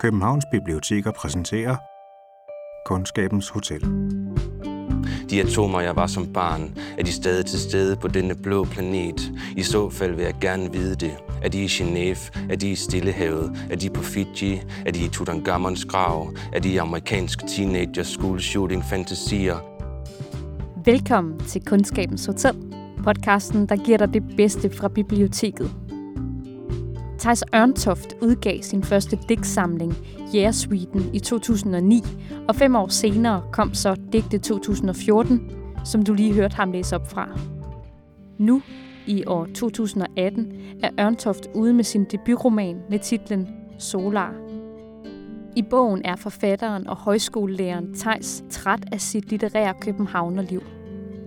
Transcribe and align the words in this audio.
Københavns 0.00 0.44
Biblioteker 0.50 1.10
præsenterer 1.10 1.76
Kundskabens 2.86 3.48
Hotel. 3.48 3.80
De 5.30 5.42
atomer, 5.42 5.80
jeg 5.80 5.96
var 5.96 6.06
som 6.06 6.32
barn, 6.32 6.78
er 6.98 7.02
de 7.02 7.12
stadig 7.12 7.46
til 7.46 7.60
stede 7.60 7.96
på 7.96 8.08
denne 8.08 8.34
blå 8.34 8.64
planet? 8.64 9.32
I 9.56 9.62
så 9.62 9.90
fald 9.90 10.14
vil 10.14 10.24
jeg 10.24 10.34
gerne 10.40 10.72
vide 10.72 10.94
det. 10.94 11.16
Er 11.42 11.48
de 11.48 11.64
i 11.64 11.66
Genève? 11.66 12.50
Er 12.50 12.56
de 12.56 12.70
i 12.70 12.74
Stillehavet? 12.74 13.66
Er 13.70 13.76
de 13.76 13.90
på 13.90 14.02
Fiji? 14.02 14.62
Er 14.86 14.92
de 14.92 15.04
i 15.04 15.08
Tutankhamons 15.08 15.84
grav? 15.84 16.32
Er 16.52 16.60
de 16.60 16.68
i 16.68 16.76
amerikansk 16.76 17.46
teenager 17.46 18.02
school 18.02 18.40
shooting 18.40 18.84
fantasier? 18.84 19.56
Velkommen 20.84 21.38
til 21.38 21.64
Kundskabens 21.64 22.26
Hotel, 22.26 22.74
podcasten, 23.04 23.66
der 23.66 23.76
giver 23.76 23.98
dig 23.98 24.14
det 24.14 24.36
bedste 24.36 24.70
fra 24.70 24.88
biblioteket. 24.88 25.70
Thijs 27.26 27.44
Ørntoft 27.54 28.16
udgav 28.22 28.62
sin 28.62 28.84
første 28.84 29.18
digtsamling, 29.28 29.94
Jægersweeten, 30.34 31.14
i 31.14 31.18
2009, 31.18 32.02
og 32.48 32.56
fem 32.56 32.76
år 32.76 32.88
senere 32.88 33.42
kom 33.52 33.74
så 33.74 33.96
digte 34.12 34.38
2014, 34.38 35.50
som 35.84 36.02
du 36.04 36.14
lige 36.14 36.34
hørte 36.34 36.56
ham 36.56 36.72
læse 36.72 36.96
op 36.96 37.10
fra. 37.10 37.28
Nu, 38.38 38.62
i 39.06 39.24
år 39.26 39.46
2018, 39.54 40.52
er 40.82 40.90
Ørntoft 41.00 41.46
ude 41.54 41.74
med 41.74 41.84
sin 41.84 42.04
debutroman 42.04 42.76
med 42.90 42.98
titlen 42.98 43.48
Solar. 43.78 44.34
I 45.56 45.62
bogen 45.62 46.02
er 46.04 46.16
forfatteren 46.16 46.86
og 46.86 46.96
højskolelæreren 46.96 47.94
Tejs 47.94 48.44
træt 48.50 48.84
af 48.92 49.00
sit 49.00 49.30
litterære 49.30 49.74
københavnerliv. 49.80 50.62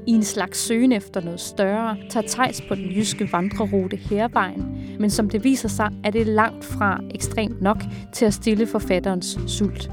I 0.09 0.11
en 0.11 0.23
slags 0.23 0.59
søgen 0.59 0.91
efter 0.91 1.21
noget 1.21 1.39
større, 1.39 1.97
tager 2.09 2.27
Tejs 2.27 2.61
på 2.61 2.75
den 2.75 2.85
jyske 2.85 3.29
vandrerute 3.31 3.95
Hervejen, 3.97 4.65
men 4.99 5.09
som 5.09 5.29
det 5.29 5.43
viser 5.43 5.69
sig, 5.69 5.91
er 6.03 6.11
det 6.11 6.27
langt 6.27 6.65
fra 6.65 6.99
ekstremt 7.13 7.61
nok 7.61 7.77
til 8.13 8.25
at 8.25 8.33
stille 8.33 8.67
forfatterens 8.67 9.39
sult. 9.47 9.91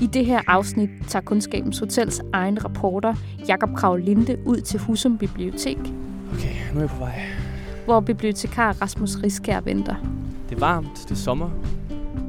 I 0.00 0.06
det 0.06 0.26
her 0.26 0.40
afsnit 0.46 0.90
tager 1.08 1.22
Kundskabens 1.22 1.78
Hotels 1.78 2.20
egen 2.32 2.64
reporter, 2.64 3.14
Jakob 3.48 3.74
Krav 3.76 3.96
Linde, 3.96 4.36
ud 4.46 4.60
til 4.60 4.80
Husum 4.80 5.18
Bibliotek, 5.18 5.78
Okay, 6.32 6.54
nu 6.74 6.78
er 6.78 6.80
jeg 6.80 6.90
på 6.90 6.98
vej. 6.98 7.20
hvor 7.84 8.00
bibliotekar 8.00 8.72
Rasmus 8.82 9.16
Riskær 9.22 9.60
venter. 9.60 9.94
Det 10.48 10.54
er 10.56 10.60
varmt, 10.60 10.98
det 11.04 11.10
er 11.10 11.14
sommer. 11.14 11.50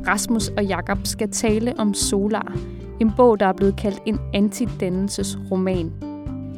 Rasmus 0.07 0.47
og 0.47 0.66
Jakob 0.66 0.97
skal 1.03 1.31
tale 1.31 1.73
om 1.80 1.94
Solar, 1.94 2.57
en 3.00 3.11
bog, 3.17 3.39
der 3.39 3.45
er 3.45 3.53
blevet 3.53 3.75
kaldt 3.75 4.00
en 4.05 4.19
antidannelsesroman. 4.33 5.91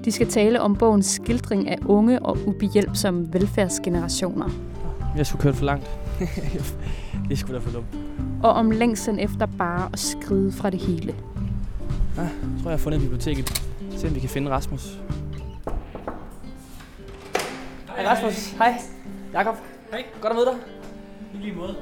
De 0.05 0.11
skal 0.11 0.27
tale 0.27 0.61
om 0.61 0.75
bogens 0.75 1.05
skildring 1.05 1.69
af 1.69 1.77
unge 1.85 2.21
og 2.21 2.37
ubehjælpsomme 2.45 3.33
velfærdsgenerationer, 3.33 4.49
Jeg 5.17 5.25
skulle 5.27 5.41
køre 5.41 5.53
for 5.53 5.65
langt. 5.65 5.89
det 7.29 7.39
skulle 7.39 7.59
da 7.59 7.63
for 7.65 7.71
dumt. 7.71 7.85
og 8.43 8.51
om 8.51 8.71
længslen 8.71 9.19
efter 9.19 9.45
bare 9.45 9.89
at 9.93 9.99
skride 9.99 10.51
fra 10.51 10.69
det 10.69 10.79
hele. 10.79 11.15
Ah, 12.17 12.25
jeg 12.25 12.61
tror, 12.61 12.69
jeg 12.69 12.71
har 12.71 12.77
fundet 12.77 13.01
biblioteket. 13.01 13.63
Se 13.97 14.07
om 14.07 14.15
vi 14.15 14.19
kan 14.19 14.29
finde 14.29 14.51
Rasmus. 14.51 14.99
Hej 17.87 18.05
Rasmus. 18.07 18.51
Hej. 18.51 18.73
Jakob. 19.33 19.55
Hej. 19.91 20.03
Godt 20.21 20.31
at 20.31 20.35
møde 20.35 20.45
dig. 20.45 20.55
I 21.33 21.37
lige 21.43 21.55
måde. 21.55 21.75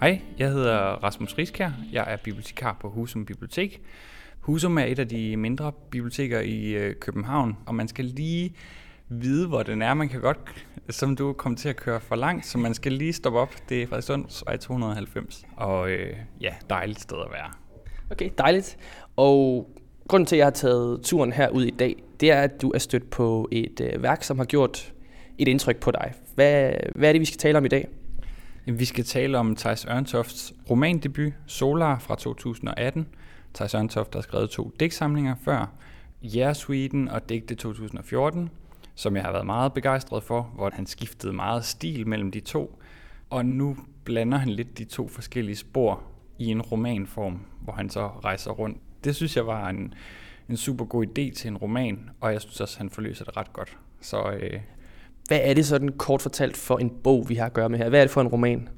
Hej, 0.00 0.20
jeg 0.38 0.50
hedder 0.50 0.76
Rasmus 0.78 1.34
Riskær. 1.38 1.70
Jeg 1.92 2.04
er 2.08 2.16
bibliotekar 2.24 2.76
på 2.80 2.88
Husum 2.90 3.26
Bibliotek. 3.26 3.82
Husum 4.40 4.78
er 4.78 4.84
et 4.84 4.98
af 4.98 5.08
de 5.08 5.36
mindre 5.36 5.72
biblioteker 5.90 6.40
i 6.40 6.70
øh, 6.70 6.94
København, 6.94 7.56
og 7.66 7.74
man 7.74 7.88
skal 7.88 8.04
lige 8.04 8.54
vide, 9.08 9.48
hvor 9.48 9.62
den 9.62 9.82
er. 9.82 9.94
Man 9.94 10.08
kan 10.08 10.20
godt, 10.20 10.38
som 10.90 11.16
du 11.16 11.32
kom 11.32 11.56
til 11.56 11.68
at 11.68 11.76
køre 11.76 12.00
for 12.00 12.16
langt, 12.16 12.46
så 12.46 12.58
man 12.58 12.74
skal 12.74 12.92
lige 12.92 13.12
stoppe 13.12 13.38
op. 13.38 13.54
Det 13.68 13.82
er 13.82 13.86
Frederikssundsvej 13.86 14.56
290, 14.56 15.46
og 15.56 15.90
øh, 15.90 16.16
ja, 16.40 16.54
dejligt 16.70 17.00
sted 17.00 17.16
at 17.24 17.32
være. 17.32 17.50
Okay, 18.10 18.30
dejligt. 18.38 18.76
Og 19.16 19.70
grunden 20.08 20.26
til, 20.26 20.36
at 20.36 20.38
jeg 20.38 20.46
har 20.46 20.50
taget 20.50 21.00
turen 21.02 21.32
her 21.32 21.48
ud 21.48 21.64
i 21.64 21.70
dag, 21.70 22.02
det 22.20 22.30
er, 22.30 22.42
at 22.42 22.62
du 22.62 22.70
er 22.70 22.78
stødt 22.78 23.10
på 23.10 23.48
et 23.52 23.80
øh, 23.80 24.02
værk, 24.02 24.22
som 24.22 24.38
har 24.38 24.44
gjort 24.44 24.92
et 25.38 25.48
indtryk 25.48 25.76
på 25.76 25.90
dig. 25.90 26.12
Hvad, 26.34 26.72
hvad 26.94 27.08
er 27.08 27.12
det, 27.12 27.20
vi 27.20 27.26
skal 27.26 27.38
tale 27.38 27.58
om 27.58 27.64
i 27.64 27.68
dag? 27.68 27.88
Vi 28.66 28.84
skal 28.84 29.04
tale 29.04 29.38
om 29.38 29.56
Thijs 29.56 29.84
Ørntofts 29.84 30.54
romandebut, 30.70 31.32
Solar 31.46 31.98
fra 31.98 32.16
2018. 32.16 33.06
Thijs 33.54 33.70
der 33.70 34.06
har 34.14 34.20
skrevet 34.20 34.50
to 34.50 34.72
digtsamlinger 34.80 35.34
før, 35.44 35.66
Jægersweeten 36.22 37.08
og 37.08 37.28
Digte 37.28 37.54
2014, 37.54 38.50
som 38.94 39.16
jeg 39.16 39.24
har 39.24 39.32
været 39.32 39.46
meget 39.46 39.72
begejstret 39.72 40.22
for, 40.22 40.42
hvor 40.42 40.70
han 40.72 40.86
skiftede 40.86 41.32
meget 41.32 41.64
stil 41.64 42.08
mellem 42.08 42.30
de 42.30 42.40
to. 42.40 42.82
Og 43.30 43.46
nu 43.46 43.76
blander 44.04 44.38
han 44.38 44.48
lidt 44.48 44.78
de 44.78 44.84
to 44.84 45.08
forskellige 45.08 45.56
spor 45.56 46.02
i 46.38 46.46
en 46.46 46.62
romanform, 46.62 47.40
hvor 47.60 47.72
han 47.72 47.90
så 47.90 48.06
rejser 48.06 48.50
rundt. 48.50 48.78
Det 49.04 49.16
synes 49.16 49.36
jeg 49.36 49.46
var 49.46 49.68
en, 49.68 49.94
en 50.48 50.56
super 50.56 50.84
god 50.84 51.06
idé 51.06 51.34
til 51.34 51.48
en 51.48 51.56
roman, 51.56 52.10
og 52.20 52.32
jeg 52.32 52.40
synes 52.40 52.60
også, 52.60 52.78
han 52.78 52.90
forløser 52.90 53.24
det 53.24 53.36
ret 53.36 53.52
godt. 53.52 53.78
Så 54.00 54.30
øh, 54.30 54.60
Hvad 55.28 55.40
er 55.42 55.54
det 55.54 55.66
sådan 55.66 55.88
kort 55.88 56.22
fortalt 56.22 56.56
for 56.56 56.78
en 56.78 56.90
bog, 57.04 57.28
vi 57.28 57.34
har 57.34 57.46
at 57.46 57.52
gøre 57.52 57.68
med 57.68 57.78
her? 57.78 57.88
Hvad 57.88 58.00
er 58.00 58.04
det 58.04 58.10
for 58.10 58.20
en 58.20 58.28
roman? 58.28 58.68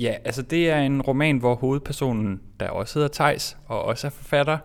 Ja, 0.00 0.14
altså 0.24 0.42
det 0.42 0.70
er 0.70 0.78
en 0.78 1.02
roman, 1.02 1.38
hvor 1.38 1.54
hovedpersonen, 1.54 2.40
der 2.60 2.68
også 2.68 2.94
hedder 2.94 3.08
Tejs 3.08 3.56
og 3.66 3.82
også 3.82 4.06
er 4.06 4.10
forfatter, 4.10 4.58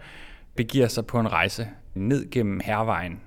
begiver 0.55 0.88
sig 0.88 1.05
på 1.05 1.19
en 1.19 1.31
rejse 1.31 1.67
ned 1.95 2.29
gennem 2.31 2.59
hervejen. 2.66 3.21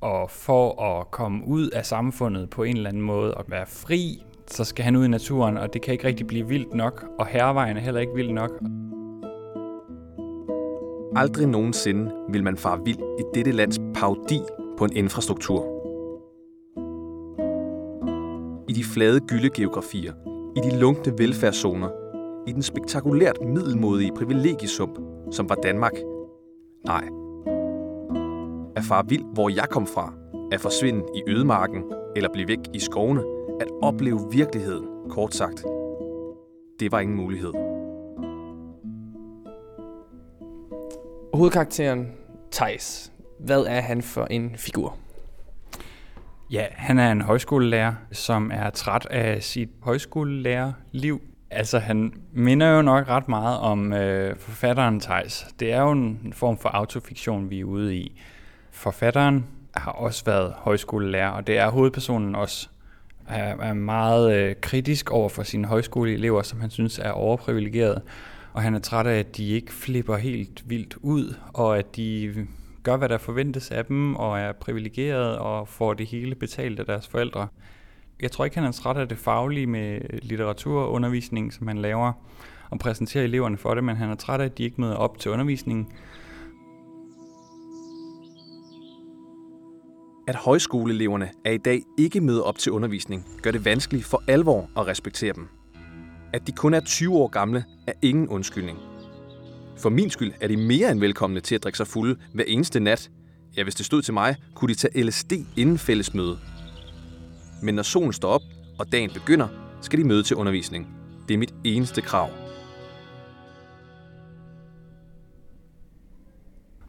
Og 0.00 0.30
for 0.30 0.82
at 0.82 1.10
komme 1.10 1.46
ud 1.46 1.68
af 1.70 1.86
samfundet 1.86 2.50
på 2.50 2.62
en 2.62 2.76
eller 2.76 2.90
anden 2.90 3.02
måde 3.02 3.34
og 3.34 3.44
være 3.48 3.66
fri, 3.66 4.24
så 4.46 4.64
skal 4.64 4.84
han 4.84 4.96
ud 4.96 5.04
i 5.04 5.08
naturen, 5.08 5.56
og 5.56 5.72
det 5.72 5.82
kan 5.82 5.92
ikke 5.92 6.06
rigtig 6.06 6.26
blive 6.26 6.48
vildt 6.48 6.74
nok, 6.74 7.06
og 7.18 7.26
hervejen 7.26 7.76
er 7.76 7.80
heller 7.80 8.00
ikke 8.00 8.14
vild 8.14 8.32
nok. 8.32 8.50
Aldrig 11.16 11.46
nogensinde 11.46 12.12
vil 12.28 12.44
man 12.44 12.56
fare 12.56 12.80
vild 12.84 12.98
i 13.18 13.22
dette 13.34 13.52
lands 13.52 13.78
paudi 13.94 14.40
på 14.78 14.84
en 14.84 14.96
infrastruktur. 14.96 15.64
I 18.68 18.72
de 18.72 18.84
flade 18.84 19.20
gyldegeografier, 19.20 20.12
i 20.56 20.60
de 20.60 20.78
lunkne 20.78 21.12
velfærdszoner, 21.18 21.88
i 22.46 22.52
den 22.52 22.62
spektakulært 22.62 23.38
middelmodige 23.44 24.12
privilegiesump, 24.16 24.98
som 25.30 25.48
var 25.48 25.54
Danmark. 25.54 25.92
Nej. 26.86 27.04
At 28.76 28.82
far 28.84 29.02
vild, 29.02 29.24
hvor 29.34 29.48
jeg 29.48 29.68
kom 29.70 29.86
fra, 29.86 30.14
at 30.52 30.60
forsvinde 30.60 31.04
i 31.14 31.30
ødemarken 31.30 31.82
eller 32.16 32.32
blive 32.32 32.48
væk 32.48 32.58
i 32.74 32.78
skovene, 32.78 33.22
at 33.60 33.68
opleve 33.82 34.20
virkeligheden, 34.32 34.86
kort 35.10 35.34
sagt. 35.34 35.64
Det 36.80 36.92
var 36.92 37.00
ingen 37.00 37.16
mulighed. 37.16 37.52
Hovedkarakteren 41.34 42.12
Tejs. 42.50 43.12
Hvad 43.38 43.64
er 43.64 43.80
han 43.80 44.02
for 44.02 44.24
en 44.24 44.52
figur? 44.56 45.01
Ja, 46.52 46.66
han 46.70 46.98
er 46.98 47.12
en 47.12 47.20
højskolelærer, 47.20 47.94
som 48.10 48.50
er 48.54 48.70
træt 48.70 49.06
af 49.10 49.42
sit 49.42 49.68
højskolelærerliv. 49.82 51.22
Altså, 51.50 51.78
han 51.78 52.12
minder 52.32 52.68
jo 52.76 52.82
nok 52.82 53.08
ret 53.08 53.28
meget 53.28 53.58
om 53.58 53.92
øh, 53.92 54.36
forfatteren 54.36 55.00
Tejs. 55.00 55.46
Det 55.60 55.72
er 55.72 55.80
jo 55.80 55.92
en 55.92 56.32
form 56.36 56.58
for 56.58 56.68
autofiktion, 56.68 57.50
vi 57.50 57.60
er 57.60 57.64
ude 57.64 57.96
i. 57.96 58.20
Forfatteren 58.70 59.46
har 59.74 59.92
også 59.92 60.24
været 60.24 60.54
højskolelærer, 60.56 61.30
og 61.30 61.46
det 61.46 61.58
er 61.58 61.70
hovedpersonen 61.70 62.34
også. 62.34 62.68
Er, 63.28 63.56
er 63.56 63.72
meget 63.72 64.34
øh, 64.36 64.54
kritisk 64.60 65.10
over 65.10 65.28
for 65.28 65.42
sine 65.42 65.66
højskoleelever, 65.66 66.42
som 66.42 66.60
han 66.60 66.70
synes 66.70 66.98
er 66.98 67.10
overprivilegeret. 67.10 68.02
Og 68.52 68.62
han 68.62 68.74
er 68.74 68.78
træt 68.78 69.06
af, 69.06 69.18
at 69.18 69.36
de 69.36 69.48
ikke 69.48 69.72
flipper 69.72 70.16
helt 70.16 70.62
vildt 70.66 70.96
ud, 71.00 71.34
og 71.52 71.78
at 71.78 71.96
de 71.96 72.34
gør, 72.82 72.96
hvad 72.96 73.08
der 73.08 73.18
forventes 73.18 73.70
af 73.70 73.84
dem, 73.84 74.16
og 74.16 74.40
er 74.40 74.52
privilegeret 74.52 75.38
og 75.38 75.68
får 75.68 75.94
det 75.94 76.06
hele 76.06 76.34
betalt 76.34 76.80
af 76.80 76.86
deres 76.86 77.08
forældre. 77.08 77.48
Jeg 78.22 78.30
tror 78.30 78.44
ikke, 78.44 78.56
han 78.56 78.68
er 78.68 78.72
træt 78.72 78.96
af 78.96 79.08
det 79.08 79.18
faglige 79.18 79.66
med 79.66 80.00
litteraturundervisning, 80.22 81.52
som 81.52 81.66
han 81.66 81.78
laver, 81.78 82.12
og 82.70 82.78
præsenterer 82.78 83.24
eleverne 83.24 83.56
for 83.56 83.74
det, 83.74 83.84
men 83.84 83.96
han 83.96 84.10
er 84.10 84.14
træt 84.14 84.40
af, 84.40 84.44
at 84.44 84.58
de 84.58 84.62
ikke 84.62 84.80
møder 84.80 84.94
op 84.94 85.18
til 85.18 85.30
undervisningen. 85.30 85.92
At 90.28 90.34
højskoleeleverne 90.34 91.30
er 91.44 91.50
i 91.50 91.58
dag 91.58 91.82
ikke 91.98 92.20
møder 92.20 92.42
op 92.42 92.58
til 92.58 92.72
undervisning, 92.72 93.26
gør 93.42 93.50
det 93.50 93.64
vanskeligt 93.64 94.04
for 94.04 94.22
alvor 94.28 94.70
at 94.76 94.86
respektere 94.86 95.32
dem. 95.32 95.48
At 96.32 96.46
de 96.46 96.52
kun 96.52 96.74
er 96.74 96.80
20 96.80 97.14
år 97.14 97.28
gamle, 97.28 97.64
er 97.86 97.92
ingen 98.02 98.28
undskyldning. 98.28 98.91
For 99.76 99.90
min 99.90 100.10
skyld 100.10 100.32
er 100.40 100.48
de 100.48 100.56
mere 100.56 100.90
end 100.90 101.00
velkomne 101.00 101.40
til 101.40 101.54
at 101.54 101.62
drikke 101.62 101.76
sig 101.76 101.86
fulde 101.86 102.16
hver 102.34 102.44
eneste 102.46 102.80
nat. 102.80 103.10
Ja, 103.56 103.62
hvis 103.62 103.74
det 103.74 103.86
stod 103.86 104.02
til 104.02 104.14
mig, 104.14 104.36
kunne 104.54 104.68
de 104.68 104.74
tage 104.74 105.04
LSD 105.04 105.32
inden 105.56 105.78
fællesmøde. 105.78 106.38
Men 107.62 107.74
når 107.74 107.82
solen 107.82 108.12
står 108.12 108.28
op, 108.28 108.42
og 108.78 108.92
dagen 108.92 109.10
begynder, 109.14 109.48
skal 109.80 109.98
de 109.98 110.04
møde 110.04 110.22
til 110.22 110.36
undervisning. 110.36 110.88
Det 111.28 111.34
er 111.34 111.38
mit 111.38 111.54
eneste 111.64 112.00
krav. 112.00 112.30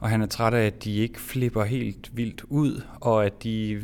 Og 0.00 0.10
han 0.10 0.22
er 0.22 0.26
træt 0.26 0.54
af, 0.54 0.66
at 0.66 0.84
de 0.84 0.96
ikke 0.96 1.20
flipper 1.20 1.64
helt 1.64 2.10
vildt 2.16 2.44
ud, 2.48 2.82
og 3.00 3.26
at 3.26 3.42
de 3.42 3.80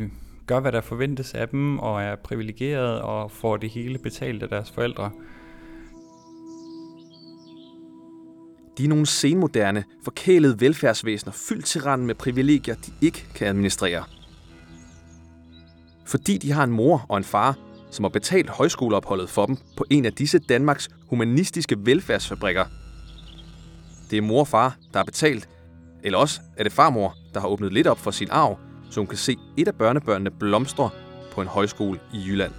gør, 0.46 0.61
hvad 0.61 0.73
der 0.73 0.81
forventes 0.81 1.35
af 1.35 1.49
dem, 1.49 1.79
og 1.79 2.03
er 2.03 2.17
privilegeret 2.17 3.00
og 3.00 3.31
får 3.31 3.56
det 3.56 3.70
hele 3.70 3.99
betalt 3.99 4.43
af 4.43 4.49
deres 4.49 4.70
forældre. 4.70 5.11
De 8.81 8.85
er 8.85 8.88
nogle 8.88 9.06
senmoderne, 9.06 9.85
forkælede 10.05 10.61
velfærdsvæsener 10.61 11.32
fyldt 11.32 11.65
til 11.65 11.82
randen 11.82 12.06
med 12.06 12.15
privilegier, 12.15 12.75
de 12.75 12.93
ikke 13.00 13.27
kan 13.35 13.49
administrere. 13.49 14.05
Fordi 16.06 16.38
de 16.38 16.53
har 16.53 16.65
en 16.65 16.71
mor 16.71 17.06
og 17.09 17.17
en 17.17 17.25
far, 17.25 17.59
som 17.91 18.05
har 18.05 18.09
betalt 18.09 18.50
højskoleopholdet 18.50 19.31
for 19.31 19.47
dem 19.47 19.56
på 19.77 19.85
en 19.91 20.05
af 20.05 20.12
disse 20.12 20.38
Danmarks 20.38 20.88
humanistiske 21.09 21.77
velfærdsfabrikker. 21.79 22.65
Det 24.11 24.19
er 24.19 24.23
mor 24.23 24.41
og 24.41 24.49
far, 24.49 24.77
der 24.93 24.99
har 24.99 25.05
betalt, 25.05 25.49
eller 26.03 26.19
også 26.19 26.41
er 26.56 26.62
det 26.62 26.73
farmor, 26.73 27.17
der 27.35 27.41
har 27.41 27.49
åbnet 27.49 27.73
lidt 27.73 27.87
op 27.87 27.99
for 27.99 28.11
sin 28.11 28.29
arv, 28.31 28.59
så 28.91 29.00
hun 29.00 29.06
kan 29.06 29.19
se 29.19 29.37
et 29.56 29.69
af 29.69 29.75
børnebørnene 29.75 30.31
blomstre 30.31 30.91
på 31.32 31.41
en 31.41 31.49
højskole 31.49 32.00
i 32.15 32.19
Jylland. 32.27 32.53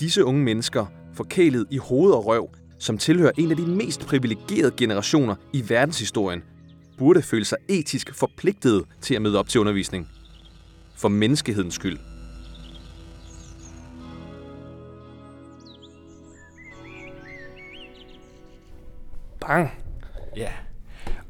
Disse 0.00 0.24
unge 0.24 0.42
mennesker, 0.42 0.86
forkælet 1.14 1.66
i 1.70 1.76
hoved 1.76 2.12
og 2.12 2.26
røv, 2.26 2.48
som 2.82 2.98
tilhører 2.98 3.32
en 3.38 3.50
af 3.50 3.56
de 3.56 3.66
mest 3.66 4.06
privilegerede 4.06 4.72
generationer 4.76 5.34
i 5.52 5.64
verdenshistorien, 5.68 6.42
burde 6.98 7.22
føle 7.22 7.44
sig 7.44 7.58
etisk 7.68 8.14
forpligtet 8.14 8.84
til 9.00 9.14
at 9.14 9.22
møde 9.22 9.38
op 9.38 9.48
til 9.48 9.60
undervisning. 9.60 10.08
For 10.96 11.08
menneskehedens 11.08 11.74
skyld. 11.74 11.98
Bang. 19.40 19.70
Ja. 20.36 20.50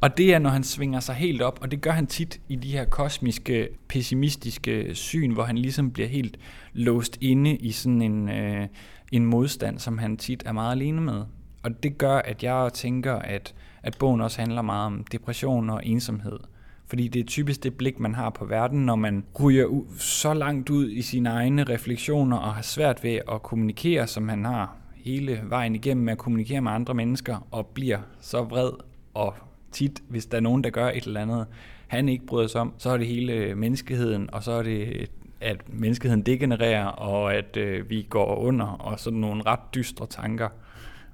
Og 0.01 0.17
det 0.17 0.35
er, 0.35 0.39
når 0.39 0.51
han 0.51 0.65
svinger 0.65 1.01
sig 1.01 1.15
helt 1.15 1.43
op, 1.43 1.59
og 1.63 1.71
det 1.71 1.81
gør 1.81 1.91
han 1.91 2.07
tit 2.07 2.41
i 2.49 2.57
de 2.57 2.73
her 2.73 2.85
kosmiske, 2.85 3.69
pessimistiske 3.89 4.95
syn, 4.95 5.33
hvor 5.33 5.45
han 5.45 5.59
ligesom 5.59 5.91
bliver 5.91 6.09
helt 6.09 6.39
låst 6.73 7.19
inde 7.21 7.57
i 7.57 7.73
sådan 7.73 8.03
en, 8.03 8.29
øh, 8.29 8.69
en 9.13 9.25
modstand, 9.25 9.79
som 9.79 9.99
han 9.99 10.17
tit 10.17 10.43
er 10.47 10.53
meget 10.53 10.73
alene 10.73 11.01
med. 11.01 11.25
Og 11.63 11.83
det 11.83 11.99
gør, 11.99 12.17
at 12.17 12.43
jeg 12.43 12.71
tænker, 12.75 13.15
at, 13.15 13.55
at 13.83 13.97
bogen 13.99 14.21
også 14.21 14.41
handler 14.41 14.63
meget 14.63 14.87
om 14.87 15.05
depression 15.13 15.71
og 15.71 15.87
ensomhed. 15.87 16.39
Fordi 16.87 17.09
det 17.09 17.21
er 17.21 17.25
typisk 17.27 17.63
det 17.63 17.75
blik, 17.75 18.01
man 18.01 18.15
har 18.15 18.31
på 18.31 18.45
verden, 18.45 18.87
når 18.87 18.97
man 18.97 19.25
ryger 19.43 19.67
u- 19.67 19.99
så 19.99 20.35
langt 20.35 20.71
ud 20.71 20.91
i 20.91 21.03
sine 21.03 21.29
egne 21.29 21.65
refleksioner 21.65 22.37
og 22.37 22.55
har 22.55 22.63
svært 22.63 23.05
ved 23.05 23.21
at 23.33 23.43
kommunikere, 23.43 24.07
som 24.07 24.29
han 24.29 24.45
har 24.45 24.77
hele 24.95 25.41
vejen 25.45 25.75
igennem 25.75 26.05
med 26.05 26.13
at 26.13 26.19
kommunikere 26.19 26.61
med 26.61 26.73
andre 26.73 26.95
mennesker, 26.95 27.47
og 27.51 27.67
bliver 27.67 27.99
så 28.21 28.43
vred 28.43 28.71
og 29.15 29.35
tit, 29.73 30.03
hvis 30.09 30.27
der 30.27 30.37
er 30.37 30.41
nogen, 30.41 30.65
der 30.65 30.71
gør 30.71 30.89
et 30.89 31.05
eller 31.05 31.21
andet, 31.21 31.47
han 31.87 32.09
ikke 32.09 32.27
bryder 32.27 32.47
sig 32.47 32.61
om, 32.61 32.75
så 32.79 32.91
er 32.91 32.97
det 32.97 33.07
hele 33.07 33.55
menneskeheden, 33.55 34.35
og 34.35 34.43
så 34.43 34.53
er 34.53 34.63
det, 34.63 35.11
at 35.41 35.69
menneskeheden 35.69 36.23
degenererer, 36.23 36.87
og 36.87 37.35
at 37.35 37.57
øh, 37.57 37.91
vi 37.91 38.07
går 38.11 38.35
under, 38.37 38.67
og 38.67 39.01
sådan 39.01 39.19
nogle 39.19 39.43
ret 39.47 39.75
dystre 39.75 40.07
tanker. 40.07 40.49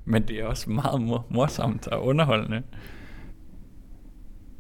Men 0.09 0.23
det 0.23 0.41
er 0.41 0.45
også 0.45 0.71
meget 0.71 1.03
mor- 1.03 1.27
morsomt 1.31 1.89
og 1.89 2.05
underholdende. 2.07 2.63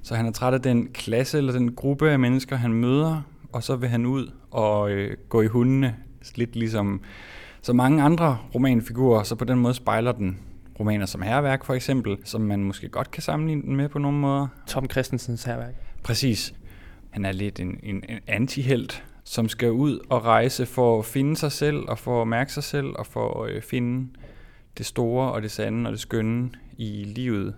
Så 0.02 0.14
han 0.14 0.26
er 0.26 0.30
træt 0.30 0.54
af 0.54 0.62
den 0.62 0.88
klasse 0.92 1.38
eller 1.38 1.52
den 1.52 1.74
gruppe 1.74 2.10
af 2.10 2.18
mennesker, 2.18 2.56
han 2.56 2.72
møder, 2.72 3.22
og 3.52 3.62
så 3.62 3.76
vil 3.76 3.88
han 3.88 4.06
ud 4.06 4.30
og 4.50 4.90
øh, 4.90 5.16
gå 5.28 5.42
i 5.42 5.46
hundene, 5.46 5.96
lidt 6.36 6.56
ligesom 6.56 7.00
så 7.62 7.72
mange 7.72 8.02
andre 8.02 8.38
romanfigurer, 8.54 9.22
så 9.22 9.34
på 9.34 9.44
den 9.44 9.58
måde 9.58 9.74
spejler 9.74 10.12
den 10.12 10.38
romaner 10.80 11.06
som 11.06 11.22
Herværk 11.22 11.64
for 11.64 11.74
eksempel, 11.74 12.16
som 12.24 12.40
man 12.40 12.64
måske 12.64 12.88
godt 12.88 13.10
kan 13.10 13.22
sammenligne 13.22 13.62
den 13.62 13.76
med 13.76 13.88
på 13.88 13.98
nogle 13.98 14.18
måder. 14.18 14.46
Tom 14.66 14.90
Christensens 14.90 15.44
herværk. 15.44 15.74
Præcis. 16.02 16.54
Han 17.10 17.24
er 17.24 17.32
lidt 17.32 17.60
en, 17.60 17.80
en, 17.82 18.04
en 18.08 18.18
antihelt, 18.26 19.04
som 19.24 19.48
skal 19.48 19.70
ud 19.70 19.98
og 20.10 20.24
rejse 20.24 20.66
for 20.66 20.98
at 20.98 21.04
finde 21.04 21.36
sig 21.36 21.52
selv, 21.52 21.76
og 21.88 21.98
for 21.98 22.22
at 22.22 22.28
mærke 22.28 22.52
sig 22.52 22.64
selv, 22.64 22.86
og 22.86 23.06
for 23.06 23.44
at 23.44 23.50
øh, 23.50 23.62
finde 23.62 24.08
det 24.78 24.86
store 24.86 25.32
og 25.32 25.42
det 25.42 25.50
sande 25.50 25.88
og 25.88 25.92
det 25.92 26.00
skønne 26.00 26.50
i 26.76 27.04
livet. 27.04 27.54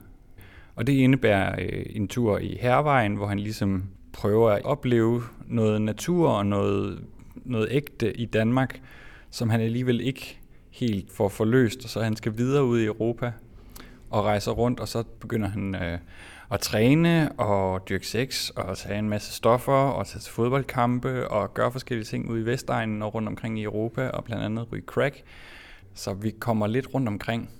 Og 0.74 0.86
det 0.86 0.92
indebærer 0.92 1.56
øh, 1.58 1.86
en 1.90 2.08
tur 2.08 2.38
i 2.38 2.58
Hervejen, 2.60 3.14
hvor 3.14 3.26
han 3.26 3.38
ligesom 3.38 3.84
prøver 4.12 4.50
at 4.50 4.64
opleve 4.64 5.22
noget 5.46 5.82
natur 5.82 6.28
og 6.28 6.46
noget, 6.46 7.04
noget 7.34 7.68
ægte 7.70 8.16
i 8.16 8.24
Danmark, 8.24 8.80
som 9.30 9.50
han 9.50 9.60
alligevel 9.60 10.00
ikke 10.00 10.40
helt 10.70 11.12
får 11.12 11.28
forløst, 11.28 11.84
og 11.84 11.90
så 11.90 12.02
han 12.02 12.16
skal 12.16 12.36
videre 12.36 12.64
ud 12.64 12.80
i 12.80 12.84
Europa 12.84 13.32
og 14.10 14.24
rejser 14.24 14.52
rundt, 14.52 14.80
og 14.80 14.88
så 14.88 15.02
begynder 15.20 15.48
han 15.48 15.74
øh, 15.74 15.98
at 16.50 16.60
træne 16.60 17.32
og 17.32 17.88
dyrke 17.88 18.06
sex 18.06 18.50
og 18.50 18.78
tage 18.78 18.98
en 18.98 19.08
masse 19.08 19.32
stoffer 19.32 19.72
og 19.72 20.06
tage 20.06 20.20
til 20.20 20.32
fodboldkampe 20.32 21.28
og 21.28 21.54
gøre 21.54 21.72
forskellige 21.72 22.04
ting 22.04 22.30
ude 22.30 22.40
i 22.40 22.44
Vestegnen 22.44 23.02
og 23.02 23.14
rundt 23.14 23.28
omkring 23.28 23.58
i 23.58 23.62
Europa 23.62 24.08
og 24.08 24.24
blandt 24.24 24.44
andet 24.44 24.72
ryge 24.72 24.84
crack. 24.86 25.22
Så 25.94 26.14
vi 26.14 26.30
kommer 26.30 26.66
lidt 26.66 26.94
rundt 26.94 27.08
omkring, 27.08 27.50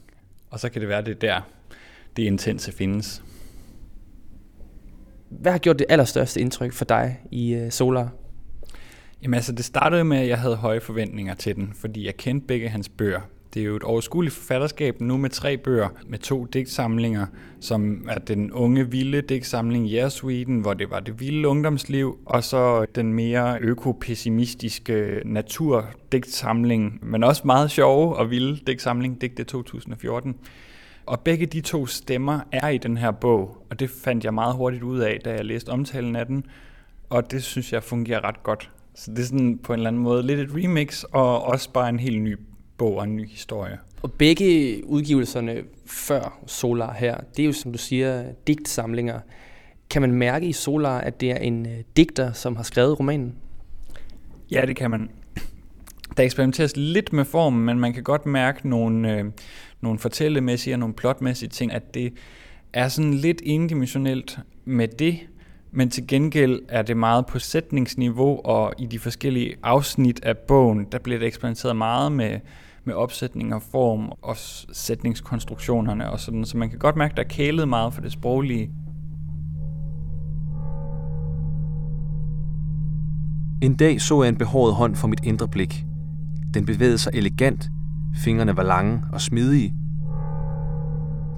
og 0.50 0.60
så 0.60 0.68
kan 0.68 0.80
det 0.80 0.88
være, 0.88 1.02
det 1.04 1.10
er 1.10 1.18
der, 1.18 1.40
det 2.16 2.22
intense 2.22 2.72
findes. 2.72 3.22
Hvad 5.28 5.52
har 5.52 5.58
gjort 5.58 5.78
det 5.78 5.86
allerstørste 5.88 6.40
indtryk 6.40 6.72
for 6.72 6.84
dig 6.84 7.20
i 7.30 7.64
uh, 7.64 7.70
Solar? 7.70 8.08
Jamen 9.22 9.34
altså, 9.34 9.52
det 9.52 9.64
startede 9.64 10.04
med, 10.04 10.18
at 10.18 10.28
jeg 10.28 10.38
havde 10.38 10.56
høje 10.56 10.80
forventninger 10.80 11.34
til 11.34 11.56
den, 11.56 11.72
fordi 11.74 12.06
jeg 12.06 12.16
kendte 12.16 12.46
begge 12.46 12.68
hans 12.68 12.88
bøger. 12.88 13.20
Det 13.54 13.62
er 13.62 13.66
jo 13.66 13.76
et 13.76 13.82
overskueligt 13.82 14.34
forfatterskab 14.34 15.00
nu 15.00 15.16
med 15.16 15.30
tre 15.30 15.56
bøger, 15.56 15.88
med 16.06 16.18
to 16.18 16.44
digtsamlinger, 16.44 17.26
som 17.60 18.08
er 18.08 18.18
den 18.18 18.52
unge, 18.52 18.90
vilde 18.90 19.20
digtsamling 19.20 19.90
Yeah 19.90 20.10
Sweden, 20.10 20.60
hvor 20.60 20.74
det 20.74 20.90
var 20.90 21.00
det 21.00 21.20
vilde 21.20 21.48
ungdomsliv, 21.48 22.18
og 22.26 22.44
så 22.44 22.86
den 22.94 23.12
mere 23.14 23.58
økopessimistiske 23.60 25.22
naturdigtsamling, 25.24 26.98
men 27.02 27.24
også 27.24 27.42
meget 27.44 27.70
sjove 27.70 28.16
og 28.16 28.30
vilde 28.30 28.60
digtsamling, 28.66 29.20
Digte 29.20 29.44
2014. 29.44 30.36
Og 31.06 31.20
begge 31.20 31.46
de 31.46 31.60
to 31.60 31.86
stemmer 31.86 32.40
er 32.52 32.68
i 32.68 32.78
den 32.78 32.96
her 32.96 33.10
bog, 33.10 33.66
og 33.70 33.80
det 33.80 33.90
fandt 33.90 34.24
jeg 34.24 34.34
meget 34.34 34.54
hurtigt 34.54 34.82
ud 34.82 34.98
af, 34.98 35.20
da 35.24 35.30
jeg 35.30 35.44
læste 35.44 35.68
omtalen 35.68 36.16
af 36.16 36.26
den, 36.26 36.44
og 37.08 37.30
det 37.30 37.42
synes 37.42 37.72
jeg 37.72 37.82
fungerer 37.82 38.24
ret 38.24 38.42
godt. 38.42 38.70
Så 38.94 39.10
det 39.10 39.18
er 39.18 39.24
sådan 39.24 39.58
på 39.58 39.72
en 39.72 39.78
eller 39.78 39.88
anden 39.88 40.02
måde 40.02 40.22
lidt 40.22 40.40
et 40.40 40.50
remix, 40.54 41.02
og 41.02 41.44
også 41.44 41.72
bare 41.72 41.88
en 41.88 41.98
helt 41.98 42.22
ny 42.22 42.36
bog 42.80 42.96
og 42.96 43.04
en 43.04 43.16
ny 43.16 43.28
historie. 43.28 43.78
Og 44.02 44.12
begge 44.12 44.80
udgivelserne 44.86 45.62
før 45.86 46.38
Solar 46.46 46.92
her, 46.92 47.16
det 47.36 47.42
er 47.42 47.46
jo 47.46 47.52
som 47.52 47.72
du 47.72 47.78
siger 47.78 48.24
digtsamlinger. 48.46 49.20
Kan 49.90 50.02
man 50.02 50.12
mærke 50.12 50.46
i 50.46 50.52
Solar, 50.52 50.98
at 50.98 51.20
det 51.20 51.30
er 51.30 51.36
en 51.36 51.66
øh, 51.66 51.72
digter, 51.96 52.32
som 52.32 52.56
har 52.56 52.62
skrevet 52.62 52.98
romanen? 52.98 53.34
Ja, 54.50 54.62
det 54.66 54.76
kan 54.76 54.90
man. 54.90 55.10
Der 56.16 56.22
eksperimenteres 56.22 56.76
lidt 56.76 57.12
med 57.12 57.24
formen, 57.24 57.64
men 57.64 57.80
man 57.80 57.92
kan 57.92 58.02
godt 58.02 58.26
mærke 58.26 58.68
nogle, 58.68 59.16
øh, 59.16 59.24
nogle 59.80 59.98
fortællemæssige 59.98 60.74
og 60.74 60.78
nogle 60.78 60.94
plotmæssige 60.94 61.48
ting, 61.48 61.72
at 61.72 61.94
det 61.94 62.12
er 62.72 62.88
sådan 62.88 63.14
lidt 63.14 63.42
endimensionelt 63.44 64.38
med 64.64 64.88
det, 64.88 65.18
men 65.70 65.90
til 65.90 66.06
gengæld 66.06 66.60
er 66.68 66.82
det 66.82 66.96
meget 66.96 67.26
på 67.26 67.38
sætningsniveau, 67.38 68.40
og 68.44 68.74
i 68.78 68.86
de 68.86 68.98
forskellige 68.98 69.54
afsnit 69.62 70.20
af 70.24 70.38
bogen, 70.38 70.86
der 70.92 70.98
bliver 70.98 71.18
det 71.18 71.26
eksperimenteret 71.26 71.76
meget 71.76 72.12
med, 72.12 72.40
med 72.84 72.94
opsætning 72.94 73.54
og 73.54 73.62
form 73.62 74.12
og 74.22 74.36
sætningskonstruktionerne 74.72 76.10
og 76.10 76.20
sådan, 76.20 76.44
så 76.44 76.56
man 76.56 76.70
kan 76.70 76.78
godt 76.78 76.96
mærke, 76.96 77.12
at 77.12 77.16
der 77.16 77.22
er 77.22 77.28
kælet 77.28 77.68
meget 77.68 77.94
for 77.94 78.00
det 78.00 78.12
sproglige. 78.12 78.70
En 83.62 83.76
dag 83.76 84.00
så 84.00 84.22
jeg 84.22 84.28
en 84.28 84.36
behåret 84.36 84.74
hånd 84.74 84.96
for 84.96 85.08
mit 85.08 85.20
indre 85.24 85.48
blik. 85.48 85.84
Den 86.54 86.66
bevægede 86.66 86.98
sig 86.98 87.12
elegant, 87.14 87.70
fingrene 88.16 88.56
var 88.56 88.62
lange 88.62 89.02
og 89.12 89.20
smidige. 89.20 89.74